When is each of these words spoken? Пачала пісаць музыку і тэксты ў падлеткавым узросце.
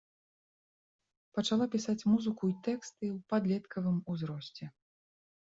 Пачала 1.39 1.67
пісаць 1.75 2.07
музыку 2.13 2.43
і 2.53 2.57
тэксты 2.69 3.05
ў 3.15 3.17
падлеткавым 3.35 4.01
узросце. 4.17 4.63